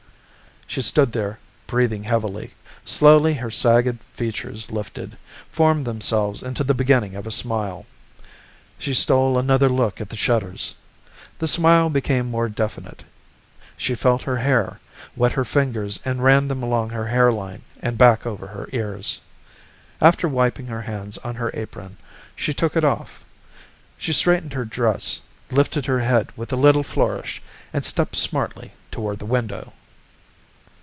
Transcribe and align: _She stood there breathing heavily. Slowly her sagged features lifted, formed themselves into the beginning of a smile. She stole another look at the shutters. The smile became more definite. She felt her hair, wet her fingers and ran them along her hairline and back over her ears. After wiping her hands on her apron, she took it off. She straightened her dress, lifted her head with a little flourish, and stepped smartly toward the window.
_She 0.73 0.81
stood 0.81 1.11
there 1.11 1.37
breathing 1.67 2.05
heavily. 2.05 2.53
Slowly 2.85 3.33
her 3.33 3.51
sagged 3.51 3.99
features 4.13 4.71
lifted, 4.71 5.17
formed 5.51 5.83
themselves 5.85 6.41
into 6.41 6.63
the 6.63 6.73
beginning 6.73 7.13
of 7.13 7.27
a 7.27 7.29
smile. 7.31 7.87
She 8.79 8.93
stole 8.93 9.37
another 9.37 9.67
look 9.67 9.99
at 9.99 10.07
the 10.07 10.15
shutters. 10.15 10.75
The 11.39 11.47
smile 11.49 11.89
became 11.89 12.27
more 12.31 12.47
definite. 12.47 13.03
She 13.75 13.95
felt 13.95 14.21
her 14.21 14.37
hair, 14.37 14.79
wet 15.13 15.33
her 15.33 15.43
fingers 15.43 15.99
and 16.05 16.23
ran 16.23 16.47
them 16.47 16.63
along 16.63 16.91
her 16.91 17.07
hairline 17.07 17.63
and 17.81 17.97
back 17.97 18.25
over 18.25 18.47
her 18.47 18.69
ears. 18.71 19.19
After 19.99 20.25
wiping 20.25 20.67
her 20.67 20.83
hands 20.83 21.17
on 21.17 21.35
her 21.35 21.51
apron, 21.53 21.97
she 22.33 22.53
took 22.53 22.77
it 22.77 22.85
off. 22.85 23.25
She 23.97 24.13
straightened 24.13 24.53
her 24.53 24.63
dress, 24.63 25.19
lifted 25.51 25.85
her 25.87 25.99
head 25.99 26.29
with 26.37 26.53
a 26.53 26.55
little 26.55 26.81
flourish, 26.83 27.41
and 27.73 27.83
stepped 27.83 28.15
smartly 28.15 28.71
toward 28.89 29.19
the 29.19 29.25
window. 29.25 29.73